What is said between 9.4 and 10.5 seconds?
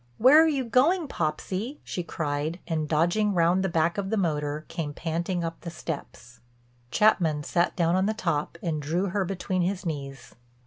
his knees.